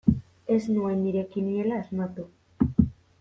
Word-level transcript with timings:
Ez 0.53 0.61
nuen 0.77 0.97
nire 1.03 1.23
kiniela 1.35 1.77
asmatu. 1.83 2.27